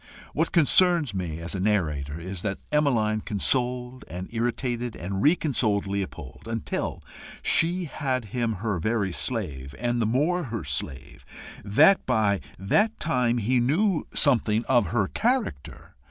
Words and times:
What 0.33 0.51
concerns 0.51 1.13
me 1.13 1.37
as 1.41 1.53
a 1.53 1.59
narrator 1.59 2.19
is, 2.19 2.41
that 2.41 2.57
Emmeline 2.71 3.21
consoled 3.21 4.03
and 4.07 4.27
irritated 4.31 4.95
and 4.95 5.21
re 5.21 5.35
consoled 5.35 5.85
Leopold, 5.85 6.47
until 6.47 7.03
she 7.43 7.85
had 7.85 8.25
him 8.33 8.53
her 8.53 8.79
very 8.79 9.11
slave, 9.11 9.75
and 9.77 10.01
the 10.01 10.07
more 10.07 10.45
her 10.45 10.63
slave 10.63 11.23
that 11.63 12.03
by 12.07 12.41
that 12.57 12.99
time 12.99 13.37
he 13.37 13.59
knew 13.59 14.03
something 14.11 14.65
of 14.65 14.87
her 14.87 15.07
character. 15.07 15.93